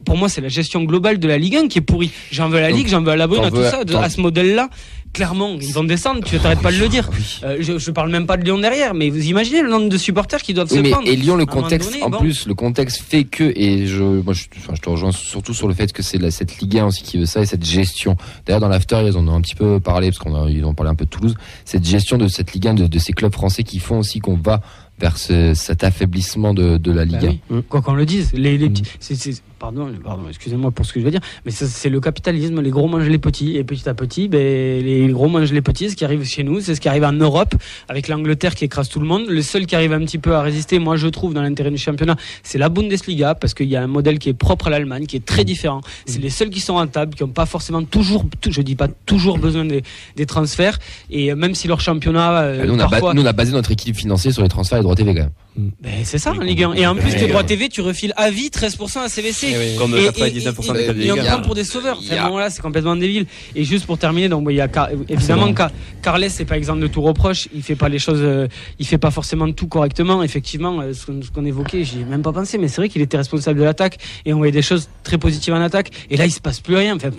[0.04, 2.10] pour moi, c'est la gestion globale de la Ligue 1 qui est pourrie.
[2.30, 4.20] J'en veux à la Ligue, j'en veux à la Brune, à tout ça, à ce
[4.20, 4.68] modèle-là.
[5.12, 7.10] Clairement, ils vont descendre, tu t'arrêtes pas de le dire.
[7.42, 9.98] Euh, je, je parle même pas de Lyon derrière, mais vous imaginez le nombre de
[9.98, 11.08] supporters qui doivent Oui, se mais prendre.
[11.08, 12.18] et Lyon, le contexte, donné, en bon.
[12.18, 15.66] plus, le contexte fait que, et je, moi, je, enfin, je te rejoins surtout sur
[15.66, 18.16] le fait que c'est cette Ligue 1 aussi qui veut ça et cette gestion.
[18.46, 20.74] D'ailleurs, dans l'after, ils en ont un petit peu parlé, parce qu'on a, ils ont
[20.74, 23.32] parlé un peu de Toulouse, cette gestion de cette Ligue 1, de, de ces clubs
[23.32, 24.60] français qui font aussi qu'on va
[25.00, 27.54] vers ce- cet affaiblissement de, de la Ligue Bah 1.
[27.56, 27.62] oui.
[27.68, 31.00] Quoi qu'on le dise, les, les petits, c'est- c'est- pardon, pardon, excusez-moi pour ce que
[31.00, 32.60] je veux dire, mais c'est le capitalisme.
[32.60, 34.38] Les gros mangent les petits, et petit à petit, ben,
[34.84, 35.90] les gros mangent les petits.
[35.90, 37.54] Ce qui arrive chez nous, c'est ce qui arrive en Europe,
[37.88, 39.26] avec l'Angleterre qui écrase tout le monde.
[39.28, 41.78] Le seul qui arrive un petit peu à résister, moi je trouve, dans l'intérêt du
[41.78, 45.06] championnat, c'est la Bundesliga, parce qu'il y a un modèle qui est propre à l'Allemagne,
[45.06, 45.80] qui est très différent.
[46.06, 49.38] C'est les seuls qui sont rentables, qui n'ont pas forcément toujours, je dis pas toujours
[49.38, 49.82] besoin des,
[50.16, 50.78] des transferts,
[51.10, 53.70] et même si leur championnat, euh, nous, on a parfois, nous, on a basé notre
[53.72, 55.70] équilibre financier sur les transferts et TV quand même.
[55.82, 56.72] ben, c'est ça, en Ligue 1.
[56.74, 59.76] Et en plus, tes droits TV, tu refiles à vie 13% à CVC.
[59.78, 61.40] Comme Et- 99% et- des clubs de et, et on Ligue prend 1.
[61.40, 61.98] pour des sauveurs.
[61.98, 62.28] Enfin, Yeah.
[62.28, 63.26] bon, là, c'est complètement débile.
[63.54, 65.70] Et juste pour terminer, donc il y a Car- évidemment Car-
[66.02, 67.48] Carles, c'est pas exemple de tout reproche.
[67.54, 68.46] Il fait pas les choses, euh,
[68.78, 70.22] il fait pas forcément tout correctement.
[70.22, 73.02] Effectivement, euh, ce qu'on ce évoquait, j'y ai même pas pensé, mais c'est vrai qu'il
[73.02, 75.90] était responsable de l'attaque et on voyait des choses très positives en attaque.
[76.10, 76.96] Et là, il se passe plus rien.
[76.96, 77.10] Enfin,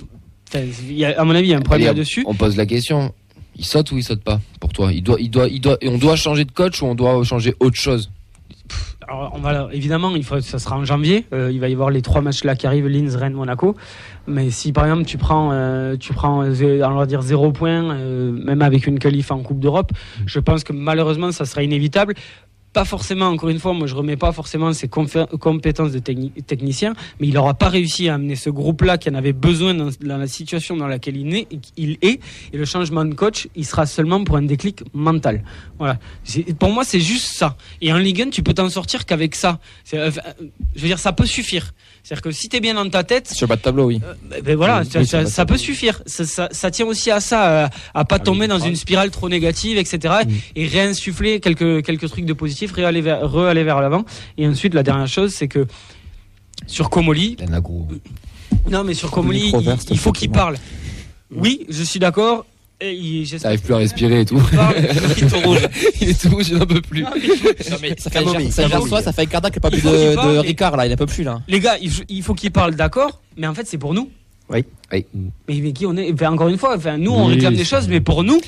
[0.54, 2.24] à mon avis, il y a un problème là-dessus.
[2.28, 3.14] On pose la question.
[3.62, 4.92] Il saute ou il saute pas pour toi?
[4.92, 7.54] Il doit, il doit, il doit, on doit changer de coach ou on doit changer
[7.60, 8.10] autre chose?
[9.08, 11.26] Alors, on va, évidemment, ça sera en janvier.
[11.32, 13.76] Euh, il va y avoir les trois matchs là qui arrivent Linz, Rennes, Monaco.
[14.26, 17.84] Mais si par exemple tu prends, euh, tu prends, euh, on va dire zéro point,
[17.94, 19.92] même avec une qualif en Coupe d'Europe,
[20.26, 22.16] je pense que malheureusement ça sera inévitable.
[22.74, 26.94] Pas forcément, encore une fois, moi je remets pas forcément ses compétences de techni- technicien,
[27.20, 30.18] mais il n'aura pas réussi à amener ce groupe-là qui en avait besoin dans, dans
[30.18, 32.20] la situation dans laquelle il est, il est.
[32.54, 35.44] Et le changement de coach, il sera seulement pour un déclic mental.
[35.80, 36.00] Voilà.
[36.60, 37.58] Pour moi, c'est juste ça.
[37.82, 39.60] Et en Ligue 1, tu peux t'en sortir qu'avec ça.
[39.94, 41.74] Euh, euh, je veux dire, ça peut suffire.
[42.04, 44.00] C'est-à-dire que si t'es bien dans ta tête, Sur bas de tableau, oui.
[44.30, 46.02] ben, ben voilà, Oui, ça, oui, peut suffire.
[46.06, 49.28] Ça, ça- ça tient aussi à ça, à, à pas tomber dans une spirale trop
[49.30, 50.14] négative, etc.
[50.56, 54.06] Et réinsuffler quelques quelques trucs de positif, réaller vers, re-aller vers l'avant.
[54.38, 55.66] Et ensuite, la dernière chose, c'est que
[56.68, 57.38] sur Comoli,
[58.70, 60.58] non mais sur Comoli, il, il faut qu'il parle.
[61.34, 62.46] Oui, je suis d'accord.
[62.84, 64.42] Et il- T'arrives plus à respirer et tout.
[65.18, 65.68] il est tout rouge.
[66.02, 67.04] Il est tout rouge, il n'en peut plus.
[67.04, 67.10] Non,
[67.80, 69.78] mais ça fait, Camomille, ça, ça, ça fait un quart d'heure qu'il n'y a pas
[69.78, 70.86] plus de, parle, de mais- Ricard, là.
[70.88, 71.42] Il n'a pas plus, là.
[71.48, 74.10] Les gars, il, il faut qu'il parle, d'accord, mais en fait, c'est pour nous.
[74.50, 74.66] Oui.
[74.92, 75.06] Oui.
[75.48, 77.66] Mais, mais qui on est enfin, Encore une fois, enfin, nous, on Oui, réclame des
[77.66, 78.42] choses, mais pour nous,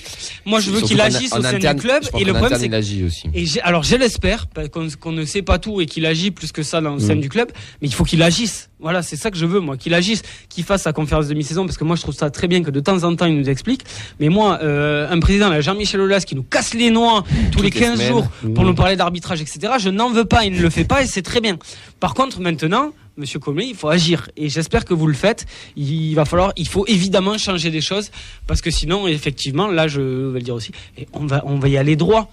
[0.45, 2.03] moi, je veux qu'il agisse en au sein interne, du club.
[2.19, 3.27] Et le problème, c'est il agit aussi.
[3.33, 6.81] et alors je l'espère qu'on ne sait pas tout et qu'il agit plus que ça
[6.81, 7.51] dans le sein du club,
[7.81, 8.69] mais il faut qu'il agisse.
[8.79, 11.65] Voilà, c'est ça que je veux moi, qu'il agisse, qu'il fasse sa conférence de mi-saison
[11.65, 13.49] parce que moi je trouve ça très bien que de temps en temps il nous
[13.49, 13.83] explique.
[14.19, 17.69] Mais moi, euh, un président, là, Jean-Michel Aulas, qui nous casse les noix tous les
[17.69, 18.07] les 15 semaines.
[18.09, 19.73] jours pour nous parler d'arbitrage, etc.
[19.79, 21.57] Je n'en veux pas, il ne le fait pas et c'est très bien.
[21.99, 22.91] Par contre, maintenant.
[23.15, 25.45] Monsieur Comey, il faut agir et j'espère que vous le faites.
[25.75, 28.11] Il va falloir, il faut évidemment changer des choses
[28.47, 31.67] parce que sinon, effectivement, là, je vais le dire aussi, et on va, on va
[31.67, 32.31] y aller droit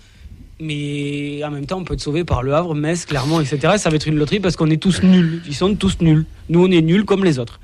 [0.61, 3.75] mais en même temps on peut être sauvé par le Havre, Metz, Clermont, etc.
[3.79, 5.43] Ça va être une loterie parce qu'on est tous nuls.
[5.47, 6.27] Ils sont tous nuls.
[6.49, 7.61] Nous on est nuls comme les autres.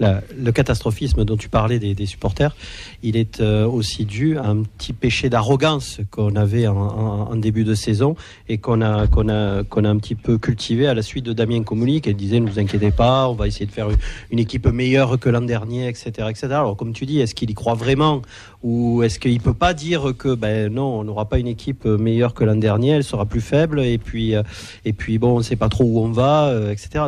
[0.00, 2.54] Le catastrophisme dont tu parlais des, des supporters,
[3.02, 7.36] il est euh, aussi dû à un petit péché d'arrogance qu'on avait en, en- en
[7.36, 8.14] début de saison
[8.48, 11.32] et qu'on a, qu'on a, qu'on a un petit peu cultivé à la suite de
[11.32, 13.88] Damien Comoli qui disait ne vous inquiétez pas, on va essayer de faire
[14.30, 16.46] une, équipe meilleure que l'an dernier, etc., etc.
[16.50, 18.22] Alors comme tu dis, est-ce qu'il y croit vraiment
[18.62, 22.34] ou est-ce qu'il peut pas dire que ben non, on n'aura pas une équipe meilleure
[22.34, 24.42] que l'an dernier, elle sera plus faible et puis euh,
[24.84, 27.04] et puis bon, on ne sait pas trop où on va, euh, etc.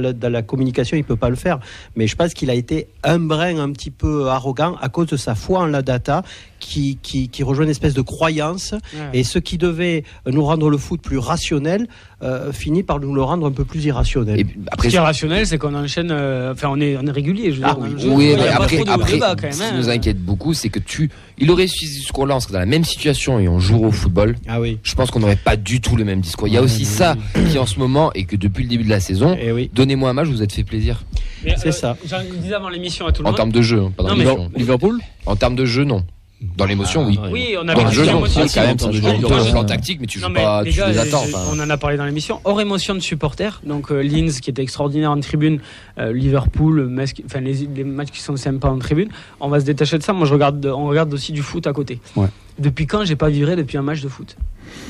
[0.00, 1.58] dans, la, communication, il peut pas le faire.
[1.96, 5.16] Mais je pense qu'il a été un brin un petit peu arrogant à cause de
[5.16, 6.22] sa foi en la data
[6.62, 8.74] qui, qui, qui rejoint une espèce de croyance.
[9.12, 11.88] Et ce qui devait nous rendre le foot plus rationnel
[12.22, 14.38] euh, finit par nous le rendre un peu plus irrationnel.
[14.40, 14.46] Et
[14.82, 16.10] Ce qui est rationnel, c'est qu'on enchaîne.
[16.12, 17.50] euh, Enfin, on est, on est régulier.
[17.52, 19.72] Je veux Ah dire, oui, mais après, de après débat, quand même, ce qui hein.
[19.76, 22.66] nous inquiète beaucoup, c'est que tu, il aurait su ce discours-là, on serait dans la
[22.66, 24.36] même situation et on jouerait au football.
[24.48, 24.78] Ah oui.
[24.84, 26.46] Je pense qu'on n'aurait pas du tout le même discours.
[26.46, 27.16] Il y a aussi ça
[27.50, 29.68] qui en ce moment et que depuis le début de la saison, oui.
[29.74, 31.02] donnez-moi un match, vous êtes fait plaisir.
[31.56, 31.96] C'est ça.
[32.08, 33.36] J'en disais avant l'émission à tout le En monde.
[33.36, 34.48] termes de jeu, hein, pas dans Non.
[34.54, 35.00] Liverpool?
[35.26, 36.04] En termes de jeu, non.
[36.56, 37.18] Dans l'émotion, oui.
[37.30, 38.22] Oui, on a Dans le jeu, non.
[38.22, 38.26] quand
[38.62, 40.80] même, ça joue dans le plan tactique, mais tu Non, joues mais pas, les tu
[40.86, 41.22] les attends.
[41.22, 41.38] enfin.
[41.52, 42.40] on en a parlé dans l'émission.
[42.44, 45.60] Hors émotion de supporters, donc euh, Linz qui était extraordinaire en tribune,
[45.98, 46.92] euh, Liverpool,
[47.26, 49.08] enfin les, les matchs qui sont sympas en tribune.
[49.40, 50.12] On va se détacher de ça.
[50.12, 52.00] Moi, je regarde, on regarde aussi du foot à côté.
[52.16, 52.28] Ouais.
[52.58, 54.36] Depuis quand j'ai pas vibré depuis un match de foot?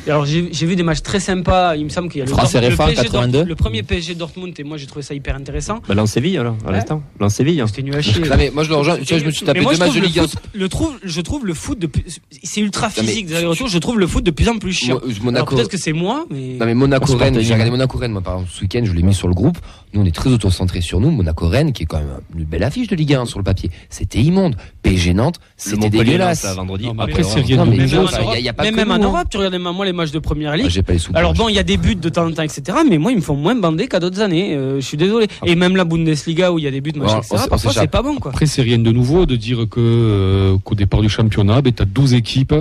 [0.09, 1.77] Alors j'ai vu des matchs très sympas.
[1.77, 3.39] Il me semble qu'il y a le, France le RFA, PSG 82.
[3.39, 5.81] Dort- le premier PSG Dortmund et moi j'ai trouvé ça hyper intéressant.
[5.87, 6.73] Bah, Lens Séville, alors, à Ouais.
[6.73, 7.03] l'instant.
[7.21, 7.61] Lens Séville.
[7.61, 7.67] hein.
[7.69, 8.23] C'était nul à chier.
[8.25, 8.97] Non, mais moi, je le rejoins.
[8.99, 10.23] Tu vois, je me suis tapé deux je matchs de Ligue 1.
[10.29, 13.37] foot- le trouve, je trouve le foot de plus- c'est ultra Non, mais- physique des
[13.37, 13.69] allers-retours.
[13.69, 14.99] Je trouve le foot de plus en plus chiant.
[14.99, 15.55] Alors, Monaco.
[15.57, 18.35] Peut-être que c'est moi, mais Non mais Monaco Rennes, j'ai regardé Monaco Rennes moi par
[18.35, 19.59] exemple ce week-end, je l'ai mis sur le groupe.
[19.93, 21.11] Nous on est très autocentré sur nous.
[21.11, 23.71] Monaco Rennes qui est quand même une belle affiche de Ligue 1 sur le papier.
[23.91, 24.57] C'était immonde.
[24.83, 26.45] PSG Nantes, c'était dégueulasse.
[26.57, 26.87] Vendredi.
[26.87, 28.99] Non, mais Ah, après, c'est rien de mais même, même, en hein.
[29.01, 30.67] Europe, tu regardes moi les matchs de première ligue.
[30.67, 31.13] Ah, J'ai pas les sous.
[31.15, 32.79] Alors bon, il y a des buts de temps en temps, etc.
[32.89, 34.55] Mais moi, ils me font moins bander qu'à d'autres années.
[34.55, 35.27] Euh, je suis désolé.
[35.45, 37.43] Et même la Bundesliga où il y a des buts, machin, etc.
[37.45, 38.31] on Parfois, c'est pas bon, quoi.
[38.31, 41.83] Après, c'est rien de nouveau de dire que euh, qu'au départ du championnat, ben, tu
[41.83, 42.55] as 12 équipes,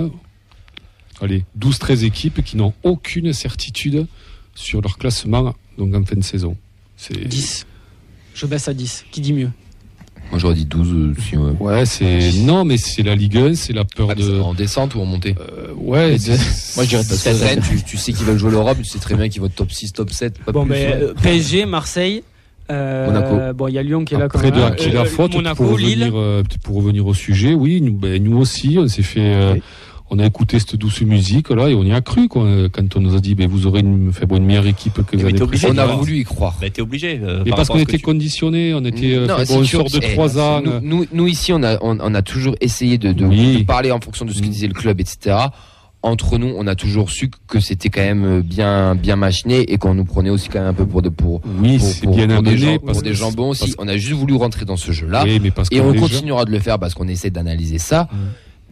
[1.20, 4.06] allez, 12-13 équipes qui n'ont aucune certitude
[4.54, 6.56] sur leur classement donc en fin de saison.
[7.08, 7.66] C'est 10.
[8.34, 9.04] Je baisse à 10.
[9.10, 9.50] Qui dit mieux
[10.30, 11.50] Moi j'aurais dit 12 euh, si ouais.
[11.58, 14.40] Ouais, c'est non, mais c'est la Ligue 1, c'est la peur Ah, mais de c'est
[14.40, 16.10] En descente ou en montée Euh, ouais.
[16.76, 17.42] Moi, je dirais Parce que 17.
[17.42, 19.54] Rennes, tu, tu sais qu'ils veulent jouer l'Europe, tu sais très bien qu'ils vont être
[19.56, 20.70] top 6, top 7, pas Bon, plus.
[20.74, 21.02] ben, ouais.
[21.08, 22.22] euh, PSG, Marseille.
[22.70, 23.54] euh, Monaco.
[23.54, 24.70] Bon, il y a Lyon qui est là quand Après, même.
[24.70, 26.04] de qui est Euh, la faute Monaco, pour Lille.
[26.04, 29.20] revenir, euh, peut-être pour revenir au sujet, oui, nous, ben, nous aussi, on s'est fait,
[29.20, 29.56] euh.
[30.14, 33.00] On a écouté cette douce musique là et on y a cru quoi, quand on
[33.00, 35.32] nous a dit, ben, vous aurez une, fait, bon, une meilleure équipe que Mais années
[35.32, 36.56] t'es obligé On a voulu y croire.
[36.60, 37.18] Bah, t'es obligé.
[37.22, 39.60] euh, Mais par parce qu'on était tu- conditionné, on était, euh, Non, fait, c'est bon,
[39.60, 40.60] on sort de trois ans.
[40.62, 43.58] Nous, nous, nous, ici, on a, on, on a toujours essayé de, de, Oui.
[43.60, 45.36] de parler en fonction de ce que disait le club, etc.
[46.04, 49.94] Entre nous, on a toujours su que c'était quand même bien, bien machiné et qu'on
[49.94, 52.58] nous prenait aussi quand même un peu pour, de, pour, Oui, pour, bien pour des,
[52.58, 53.74] gens- parce pour des jambons aussi.
[53.78, 55.22] On a juste voulu rentrer dans ce jeu-là.
[55.24, 58.08] Oui, mais Et on gens- continuera de le faire parce qu'on essaie d'analyser ça.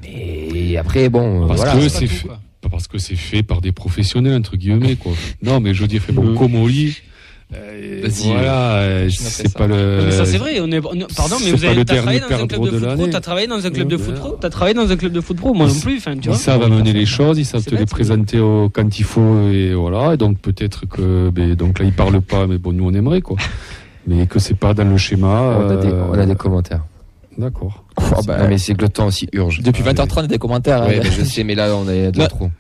[0.02, 1.72] Mais après, bon, euh, Parce voilà.
[1.74, 2.28] que pas c'est fait,
[2.70, 5.12] parce que c'est fait par des professionnels entre guillemets quoi.
[5.42, 6.36] Non, mais je veux dire, fait bon, Mhm.
[6.36, 6.96] Comoli,
[7.54, 9.58] euh, Vas-y, voilà, euh, c'est ça.
[9.58, 10.02] pas le.
[10.06, 12.26] Mais ça c'est vrai, on est, on est- pardon, mais c'est vous avez travaillé dans
[12.32, 14.50] un club de de foot pro, t'as travaillé dans un club de foot pro, t'as
[14.50, 16.36] travaillé dans un club de foot pro, moi non plus, enfin, tu Ils vois.
[16.36, 20.14] savent amener les choses, ils savent te les présenter au, quand il faut et voilà.
[20.14, 23.20] Et donc peut-être que, ben, donc là ils parlent pas, mais bon nous on aimerait
[23.20, 23.36] quoi.
[24.06, 25.58] Mais que c'est pas dans le schéma.
[25.60, 26.84] on, a des, euh, on a des commentaires.
[27.36, 27.84] D'accord.
[27.96, 29.61] Oh, bah, Non, mais c'est que le temps aussi urge.
[29.62, 30.87] Depuis 20h30, il y a des commentaires.
[30.87, 31.00] Ouais, hein.
[31.03, 32.26] bah, je sais, mais là, on est Non.
[32.26, 32.50] trop.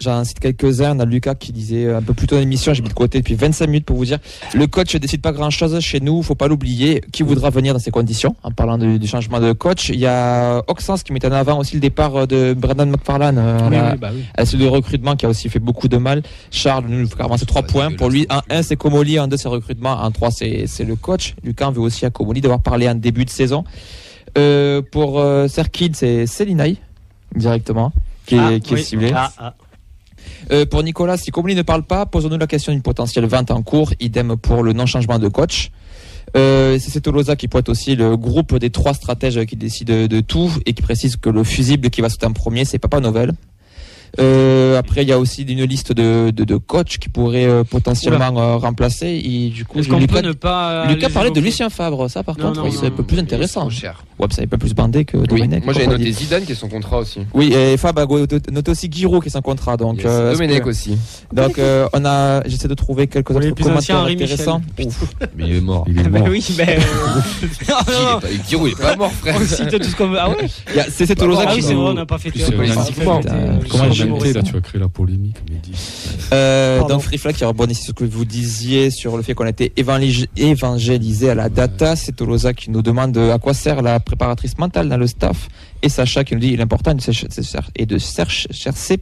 [0.00, 0.96] J'en cite quelques-uns.
[0.96, 3.18] On a Lucas qui disait un peu plus tôt dans l'émission, j'ai mis de côté
[3.18, 4.18] depuis 25 minutes pour vous dire
[4.54, 7.02] le coach ne décide pas grand-chose chez nous, faut pas l'oublier.
[7.12, 10.06] Qui voudra venir dans ces conditions En parlant du, du changement de coach, il y
[10.06, 13.92] a Oxens qui met en avant aussi le départ de Brendan McFarlane euh, Oui, la-
[13.92, 14.24] oui, bah oui.
[14.36, 16.22] à celui de recrutement qui a aussi fait beaucoup de mal.
[16.50, 17.88] Charles nous il faut carrément c'est trois Ouais, points.
[17.90, 20.84] c'est Pour lui, en 1 c'est Comoli, en 2 c'est recrutement, en 3 c'est c'est
[20.84, 21.34] le coach.
[21.44, 23.64] Lucas veut aussi à Comoli d'avoir parlé en début de saison.
[24.36, 26.76] Euh, pour euh, Serkid, c'est Célinay
[27.34, 27.92] directement
[28.26, 29.12] qui est, Ah, est ciblé.
[29.14, 29.54] Ah, ah.
[30.52, 33.62] Euh, pour Nicolas, si Comoli ne parle pas, posons-nous la question d'une potentielle vente en
[33.62, 33.92] cours.
[34.00, 35.70] Idem pour le non-changement de coach.
[36.36, 40.50] Euh, c'est Tolosa qui pointe aussi le groupe des trois stratèges qui décident de tout
[40.66, 43.32] et qui précise que le fusible qui va sauter en premier, c'est Papa Novel.
[44.18, 47.64] Euh, après, il y a aussi une liste de, de, de coachs qui pourraient euh,
[47.64, 49.20] potentiellement euh, remplacer.
[49.24, 50.86] Et du coup, Est-ce qu'on Lucas, peut ne pas.
[50.86, 52.08] Lucas parlait de Lucien Favre.
[52.08, 53.68] Ça, par Non, contre, non, oui, non, c'est un peu plus intéressant.
[53.70, 54.04] Cher.
[54.18, 55.26] Ouais, ça est un peu plus bandé que Oui.
[55.26, 55.64] Domenech.
[55.64, 56.12] Moi, on noté.
[56.12, 57.20] Zidane qui est son contrat aussi.
[57.34, 58.06] Oui, et Fab a
[58.50, 59.76] noté aussi Giroud qui est sans contrat.
[59.76, 60.06] Donc, Yes.
[60.08, 60.96] euh, Domenech que- aussi.
[61.32, 64.60] donc euh, on a, j'essaie de trouver quelques les autres commentaires intéressants.
[64.78, 64.86] Mais
[65.48, 65.84] il est mort.
[65.88, 66.28] Il est Ben mort.
[66.30, 66.40] oui.
[66.40, 66.76] Qui, il est
[67.66, 69.36] pas, Giroud, il est pas mort, frère.
[69.40, 70.18] On cite tout ce qu'on veut.
[70.20, 70.48] Ah ouais
[70.90, 72.30] CC Bah, Ah oui, nous- c'est vrai, on n'a pas fait
[73.70, 75.72] comment Là, tu vas créer la polémique, Mehdi.
[76.32, 76.94] Euh, Pardon.
[76.94, 79.50] dans Free Flag, qui rebondit sur ce que vous disiez sur le fait qu'on a
[79.50, 84.00] été évangélis- évangélisé à la data, c'est Tolosa qui nous demande à quoi sert la
[84.00, 85.48] préparatrice mentale dans le staff
[85.82, 87.28] et Sacha qui nous dit l'important est de chercher-
[87.76, 88.98] et de chercher, chercher,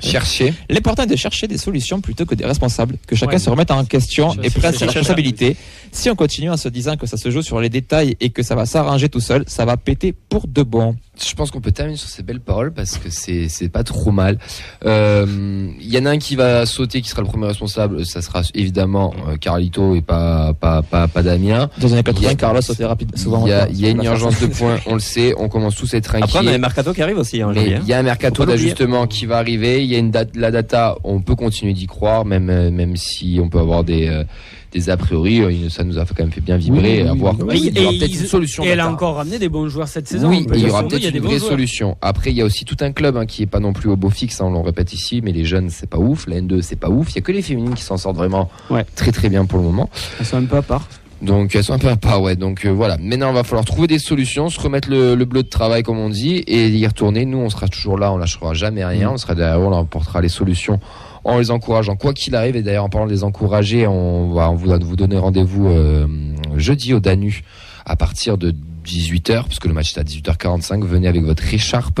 [0.00, 0.54] Chercher.
[0.70, 3.38] l'important est de chercher des solutions plutôt que des responsables, que chacun Ouais.
[3.38, 5.56] se remette en question et prenne ses responsabilités.
[5.96, 8.42] Si on continue en se disant que ça se joue sur les détails et que
[8.42, 10.94] ça va s'arranger tout seul, ça va péter pour de bon.
[11.18, 14.10] Je pense qu'on peut terminer sur ces belles paroles parce que c'est c'est pas trop
[14.10, 14.38] mal.
[14.84, 15.24] Euh,
[15.80, 18.04] Il y en a un qui va sauter, qui sera le premier responsable.
[18.04, 21.70] Ça sera évidemment euh, Carlito et pas pas pas, pas Damien.
[21.78, 23.46] Dans les années 80, Il y a- Carlos sautait rapide, souvent.
[23.46, 25.32] Il y a, y a une urgence de points, on le sait.
[25.38, 26.54] On commence tous à être Après, on a inquiets.
[26.54, 27.76] un mercato qui arrive aussi janvier.
[27.76, 27.80] hein.
[27.82, 29.82] il y a un mercato d'ajustement qui va arriver.
[29.82, 30.96] Il y a une date, la data.
[31.04, 34.24] On peut continuer d'y croire, même euh, même si on peut avoir des euh,
[34.76, 35.40] des a priori.
[35.42, 37.02] euh, Ça nous a quand même fait bien vibrer.
[37.10, 38.62] Oui, oui, il y aura peut-être une solution.
[38.64, 40.28] Et elle a encore ramené des bons joueurs cette saison.
[40.28, 41.96] Oui, il y aura peut-être a des une vraie solution.
[42.02, 43.96] Après, il y a aussi tout un club hein, qui est pas non plus au
[43.96, 46.26] beau fixe, hein, on le répète ici, mais les jeunes, c'est pas ouf.
[46.26, 47.12] La N2, c'est pas ouf.
[47.12, 48.84] Il y a que les féminines qui s'en sortent vraiment Ouais.
[48.94, 49.88] très très bien pour le moment.
[50.20, 50.88] Elles sont un peu à part.
[51.22, 52.36] Donc elles sont un peu à part, ouais.
[52.36, 52.96] Donc euh, voilà.
[52.98, 55.98] Maintenant, il va falloir trouver des solutions, se remettre le, le bleu de travail, comme
[55.98, 57.24] on dit, et y retourner.
[57.24, 59.10] Nous, on sera toujours là, on lâchera jamais rien.
[59.12, 60.78] On sera derrière, on leur apportera les solutions
[61.24, 62.56] en les encourageant, quoi qu'il arrive.
[62.56, 66.06] Et d'ailleurs, en parlant de les encourager, on va on vous, vous donner rendez-vous euh,
[66.56, 67.42] jeudi au Danu
[67.84, 68.54] à partir de
[68.86, 70.84] 18h, parce que le match est à 18h45.
[70.84, 72.00] Venez avec votre écharpe,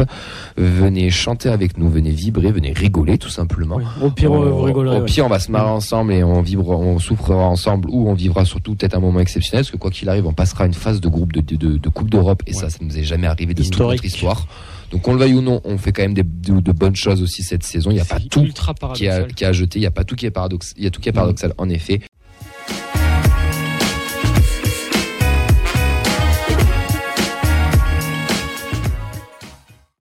[0.56, 3.76] venez chanter avec nous, venez vibrer, venez rigoler tout simplement.
[3.76, 3.84] Oui.
[4.02, 4.36] Au pire, On-.
[4.42, 4.64] Au
[5.02, 5.20] ouais.
[5.22, 8.74] on va se marrer ensemble et on vivra, on souffrira ensemble ou on vivra surtout
[8.74, 11.32] peut-être un moment exceptionnel parce que quoi qu'il arrive, on passera une phase de groupe
[11.32, 13.78] de, de, de- de Coupe d'Europe et ça, ça nous est jamais arrivé de toute
[13.78, 14.46] notre histoire.
[14.92, 17.20] Donc qu'on le veuille ou non, on fait quand même des, de, de bonnes choses
[17.20, 17.90] aussi cette saison.
[17.90, 19.26] Il n'y a pas tout qui a, paradoxal.
[19.34, 21.00] qui a jeté, il n'y a pas tout qui est paradoxe, il y a tout
[21.00, 22.00] qui est paradoxal en effet.